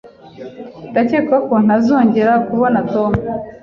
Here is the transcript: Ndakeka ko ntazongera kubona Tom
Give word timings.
Ndakeka 0.89 1.35
ko 1.47 1.55
ntazongera 1.65 2.33
kubona 2.47 2.79
Tom 2.91 3.11